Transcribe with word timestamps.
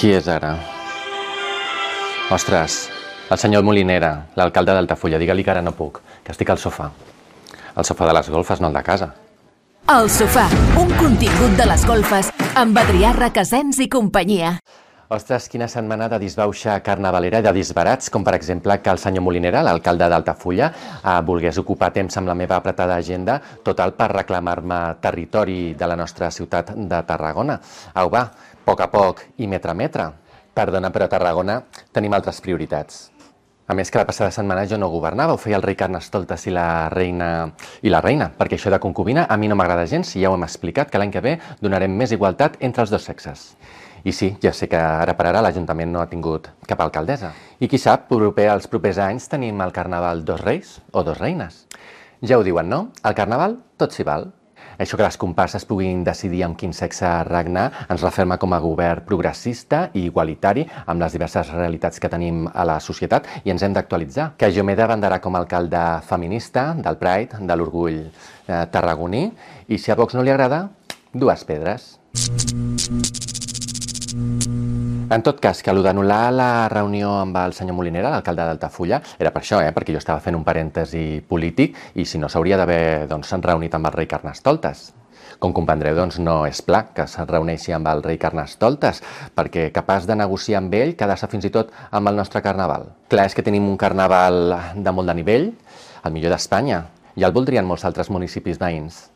Qui 0.00 0.14
és 0.16 0.28
ara? 0.32 0.54
Ostres, 2.32 2.86
el 3.28 3.36
senyor 3.36 3.66
Molinera, 3.68 4.14
l'alcalde 4.40 4.72
d'Altafulla. 4.72 5.18
Digue-li 5.20 5.44
que 5.44 5.52
ara 5.52 5.60
no 5.60 5.74
puc, 5.76 6.00
que 6.24 6.32
estic 6.32 6.48
al 6.48 6.62
sofà. 6.62 6.86
Al 7.76 7.84
sofà 7.84 8.08
de 8.08 8.14
les 8.16 8.30
golfes, 8.32 8.62
no 8.64 8.70
el 8.72 8.78
de 8.78 8.82
casa. 8.86 9.10
El 9.92 10.08
sofà, 10.08 10.46
un 10.80 10.88
contingut 10.96 11.52
de 11.60 11.68
les 11.68 11.84
golfes 11.84 12.32
amb 12.56 12.80
Adrià 12.80 13.12
Requesens 13.12 13.84
i 13.84 13.90
companyia. 13.92 14.54
Ostres, 15.10 15.48
quina 15.50 15.66
setmana 15.66 16.06
de 16.06 16.20
disbauxa 16.22 16.76
carnavalera 16.86 17.40
i 17.42 17.42
de 17.42 17.50
disbarats, 17.56 18.12
com 18.14 18.22
per 18.22 18.36
exemple 18.36 18.76
que 18.78 18.92
el 18.92 19.00
senyor 19.02 19.24
Molinera, 19.26 19.60
l'alcalde 19.66 20.06
d'Altafulla, 20.06 20.68
eh, 21.02 21.14
volgués 21.26 21.58
ocupar 21.58 21.88
temps 21.92 22.16
amb 22.16 22.30
la 22.30 22.36
meva 22.38 22.54
apretada 22.56 22.94
agenda, 22.94 23.40
total 23.66 23.96
per 23.98 24.12
reclamar-me 24.12 24.78
territori 25.02 25.74
de 25.74 25.88
la 25.90 25.96
nostra 25.98 26.30
ciutat 26.30 26.70
de 26.76 27.02
Tarragona. 27.08 27.58
Au, 27.92 28.08
va, 28.08 28.22
poc 28.64 28.80
a 28.80 28.90
poc 28.90 29.24
i 29.38 29.46
metre 29.46 29.72
a 29.72 29.74
metre. 29.74 30.10
Perdona, 30.54 30.90
però 30.90 31.06
a 31.06 31.12
Tarragona 31.12 31.62
tenim 31.94 32.14
altres 32.14 32.40
prioritats. 32.42 33.08
A 33.70 33.74
més 33.78 33.86
que 33.86 34.00
la 34.00 34.06
passada 34.06 34.32
setmana 34.34 34.64
jo 34.66 34.74
no 34.82 34.88
governava, 34.90 35.36
ho 35.36 35.38
feia 35.38 35.54
el 35.54 35.62
rei 35.62 35.76
Carnestoltes 35.78 36.48
i 36.48 36.50
la 36.50 36.88
reina 36.90 37.52
i 37.86 37.92
la 37.92 38.00
reina, 38.02 38.26
perquè 38.34 38.58
això 38.58 38.72
de 38.72 38.80
concubina 38.82 39.28
a 39.30 39.36
mi 39.38 39.46
no 39.46 39.54
m'agrada 39.54 39.84
gens 39.86 40.10
i 40.16 40.24
ja 40.24 40.32
ho 40.32 40.34
hem 40.34 40.42
explicat 40.42 40.90
que 40.90 40.98
l'any 40.98 41.12
que 41.14 41.22
ve 41.22 41.36
donarem 41.62 41.94
més 41.94 42.10
igualtat 42.10 42.56
entre 42.66 42.82
els 42.82 42.90
dos 42.90 43.06
sexes. 43.06 43.44
I 44.02 44.10
sí, 44.16 44.32
ja 44.42 44.50
sé 44.56 44.66
que 44.66 44.80
ara 44.80 45.14
per 45.14 45.28
ara 45.30 45.44
l'Ajuntament 45.44 45.92
no 45.92 46.02
ha 46.02 46.08
tingut 46.10 46.48
cap 46.66 46.82
alcaldessa. 46.82 47.30
I 47.60 47.68
qui 47.68 47.78
sap, 47.78 48.08
proper 48.08 48.48
als 48.50 48.66
propers 48.66 48.98
anys 48.98 49.28
tenim 49.30 49.60
al 49.60 49.76
Carnaval 49.76 50.24
dos 50.24 50.42
reis 50.42 50.78
o 50.90 51.04
dos 51.06 51.20
reines. 51.20 51.66
Ja 52.26 52.40
ho 52.40 52.42
diuen, 52.42 52.66
no? 52.68 52.88
Al 53.06 53.14
Carnaval 53.14 53.58
tot 53.78 53.94
s'hi 53.94 54.08
val. 54.08 54.32
Això 54.80 54.96
que 54.96 55.04
les 55.04 55.18
comparses 55.20 55.66
puguin 55.68 56.00
decidir 56.06 56.40
amb 56.46 56.56
quin 56.56 56.72
sexe 56.72 57.08
regnar 57.28 57.66
ens 57.92 58.00
referma 58.00 58.38
com 58.40 58.54
a 58.56 58.60
govern 58.64 59.04
progressista 59.04 59.82
i 59.92 60.06
igualitari 60.08 60.64
amb 60.86 61.04
les 61.04 61.12
diverses 61.12 61.50
realitats 61.52 62.00
que 62.00 62.08
tenim 62.08 62.46
a 62.48 62.64
la 62.64 62.78
societat 62.80 63.28
i 63.44 63.52
ens 63.52 63.62
hem 63.62 63.76
d'actualitzar. 63.76 64.30
Que 64.40 64.48
jo 64.54 64.64
m'he 64.64 64.78
d'abanderar 64.78 65.20
com 65.20 65.36
a 65.36 65.44
alcalde 65.44 65.84
feminista 66.08 66.70
del 66.78 66.96
Pride, 66.96 67.44
de 67.44 67.58
l'orgull 67.60 68.00
eh, 68.06 68.64
tarragoní, 68.72 69.26
i 69.68 69.76
si 69.76 69.92
a 69.92 69.98
Vox 70.00 70.16
no 70.16 70.24
li 70.24 70.32
agrada, 70.32 70.70
dues 71.12 71.44
pedres. 71.44 71.98
En 75.10 75.24
tot 75.26 75.40
cas, 75.42 75.58
que 75.58 75.72
allò 75.72 75.80
d'anul·lar 75.82 76.30
la 76.30 76.68
reunió 76.70 77.08
amb 77.18 77.34
el 77.40 77.50
senyor 77.56 77.74
Molinera, 77.74 78.12
l'alcalde 78.12 78.44
d'Altafulla, 78.46 79.00
era 79.18 79.32
per 79.34 79.40
això, 79.42 79.58
eh? 79.58 79.72
perquè 79.74 79.90
jo 79.90 79.98
estava 79.98 80.22
fent 80.22 80.36
un 80.38 80.44
parèntesi 80.46 81.18
polític 81.26 81.74
i 81.98 82.04
si 82.06 82.20
no 82.22 82.28
s'hauria 82.30 82.54
d'haver 82.60 83.08
doncs, 83.10 83.32
reunit 83.42 83.74
amb 83.74 83.90
el 83.90 83.96
rei 83.96 84.06
Carnestoltes. 84.06 84.84
Com 85.42 85.50
comprendreu, 85.56 85.98
doncs 85.98 86.20
no 86.22 86.44
és 86.46 86.62
pla 86.62 86.84
que 86.94 87.08
se'n 87.10 87.26
reuneixi 87.26 87.74
amb 87.74 87.90
el 87.90 88.04
rei 88.06 88.22
Carnestoltes, 88.22 89.02
perquè 89.34 89.72
capaç 89.74 90.06
de 90.06 90.14
negociar 90.14 90.62
amb 90.62 90.78
ell, 90.78 90.94
quedar-se 90.94 91.26
fins 91.34 91.50
i 91.50 91.54
tot 91.58 91.74
amb 91.90 92.06
el 92.06 92.22
nostre 92.22 92.38
carnaval. 92.46 92.92
Clar, 93.10 93.26
és 93.26 93.34
que 93.34 93.42
tenim 93.42 93.66
un 93.66 93.80
carnaval 93.82 94.54
de 94.76 94.94
molt 94.94 95.10
de 95.10 95.18
nivell, 95.24 95.50
el 96.06 96.14
millor 96.14 96.36
d'Espanya, 96.36 96.84
i 97.18 97.26
el 97.26 97.34
voldrien 97.34 97.66
molts 97.66 97.88
altres 97.88 98.14
municipis 98.14 98.62
veïns. 98.62 99.08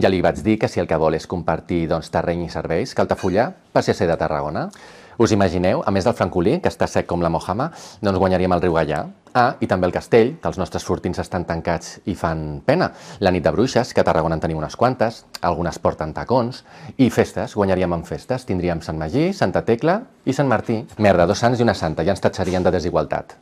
Ja 0.00 0.08
li 0.08 0.24
vaig 0.24 0.40
dir 0.42 0.56
que 0.58 0.72
si 0.72 0.80
el 0.80 0.88
que 0.88 0.96
vol 0.98 1.20
és 1.20 1.28
compartir 1.28 1.84
doncs, 1.92 2.08
terreny 2.10 2.48
i 2.48 2.50
serveis, 2.50 2.96
que 2.96 3.04
Altafulla 3.04 3.50
passi 3.76 3.92
a 3.92 3.94
ser 3.94 4.08
de 4.08 4.16
Tarragona. 4.18 4.70
Us 5.18 5.32
imagineu, 5.32 5.82
a 5.86 5.92
més 5.94 6.06
del 6.06 6.16
francolí, 6.18 6.56
que 6.60 6.70
està 6.72 6.88
sec 6.90 7.06
com 7.06 7.22
la 7.22 7.30
Mojama, 7.30 7.68
doncs 8.02 8.18
guanyaríem 8.18 8.54
el 8.56 8.64
riu 8.64 8.74
Gallà. 8.74 9.04
Ah, 9.34 9.56
i 9.58 9.66
també 9.66 9.88
el 9.88 9.94
castell, 9.94 10.36
que 10.38 10.50
els 10.50 10.58
nostres 10.58 10.84
fortins 10.86 11.18
estan 11.18 11.46
tancats 11.46 11.96
i 12.10 12.14
fan 12.18 12.60
pena. 12.66 12.92
La 13.18 13.32
nit 13.34 13.42
de 13.42 13.50
bruixes, 13.54 13.90
que 13.94 14.02
a 14.02 14.06
Tarragona 14.06 14.38
en 14.38 14.42
tenim 14.42 14.58
unes 14.58 14.76
quantes, 14.78 15.24
algunes 15.42 15.78
porten 15.82 16.12
tacons, 16.14 16.62
i 16.98 17.10
festes, 17.10 17.56
guanyaríem 17.58 17.96
en 17.98 18.04
festes. 18.06 18.46
Tindríem 18.46 18.82
Sant 18.82 18.98
Magí, 18.98 19.32
Santa 19.32 19.64
Tecla 19.66 20.00
i 20.24 20.34
Sant 20.34 20.50
Martí. 20.50 20.84
Merda, 20.98 21.26
dos 21.26 21.42
sants 21.42 21.58
i 21.58 21.66
una 21.66 21.74
santa, 21.74 22.06
ja 22.06 22.14
ens 22.14 22.22
tatxarien 22.22 22.62
de 22.62 22.74
desigualtat. 22.74 23.34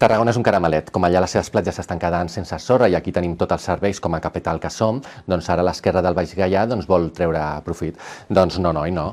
Tarragona 0.00 0.32
és 0.32 0.38
un 0.40 0.44
caramelet, 0.46 0.90
com 0.94 1.04
allà 1.04 1.20
les 1.20 1.34
seves 1.34 1.50
platges 1.52 1.78
estan 1.82 1.98
quedant 2.00 2.30
sense 2.32 2.56
sorra 2.64 2.88
i 2.88 2.94
aquí 2.96 3.12
tenim 3.12 3.34
tots 3.36 3.58
els 3.58 3.66
serveis 3.68 4.00
com 4.00 4.14
a 4.16 4.20
capital 4.24 4.62
que 4.62 4.70
som, 4.72 5.02
doncs 5.28 5.50
ara 5.52 5.66
l'esquerra 5.66 6.00
del 6.06 6.16
Baix 6.16 6.32
Gaià 6.38 6.64
doncs, 6.70 6.86
vol 6.88 7.10
treure 7.12 7.42
profit. 7.66 7.98
Doncs 8.30 8.56
no, 8.64 8.72
no 8.72 8.86
i 8.88 8.94
no. 8.96 9.10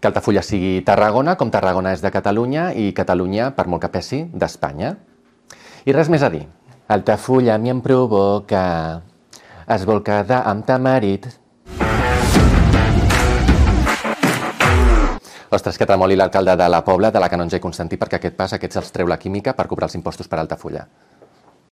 Que 0.00 0.08
Altafulla 0.08 0.40
sigui 0.40 0.80
Tarragona, 0.80 1.34
com 1.36 1.50
Tarragona 1.52 1.92
és 1.92 2.00
de 2.00 2.08
Catalunya 2.08 2.70
i 2.72 2.94
Catalunya, 2.96 3.50
per 3.52 3.66
molt 3.68 3.84
que 3.84 3.90
pesi, 3.92 4.22
d'Espanya. 4.32 4.94
I 5.84 5.92
res 5.92 6.08
més 6.08 6.24
a 6.24 6.30
dir. 6.32 6.46
Altafulla 6.88 7.58
mi 7.60 7.68
em 7.68 7.82
provoca, 7.84 8.62
es 9.68 9.84
vol 9.84 10.00
quedar 10.02 10.40
amb 10.48 10.64
ta 10.64 10.80
marit, 10.80 11.28
Ostres, 15.50 15.76
que 15.76 15.86
tremoli 15.86 16.14
l'alcalde 16.14 16.54
de 16.54 16.68
la 16.70 16.84
Pobla, 16.86 17.10
de 17.10 17.18
la 17.18 17.28
Canonja 17.28 17.58
i 17.58 17.62
Constantí, 17.62 17.96
perquè 17.98 18.20
aquest 18.20 18.36
pas 18.38 18.52
aquests 18.54 18.78
els 18.78 18.92
treu 18.94 19.08
la 19.10 19.18
química 19.18 19.50
per 19.58 19.66
cobrar 19.66 19.88
els 19.90 19.96
impostos 19.98 20.30
per 20.30 20.38
Altafulla. 20.38 20.84